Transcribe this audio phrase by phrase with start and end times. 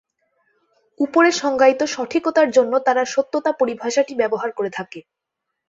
[0.99, 4.99] উপরে সংজ্ঞায়িত "সঠিকতা"-র জন্য তারা "সত্যতা" পরিভাষাটি ব্যবহার করে থাকে।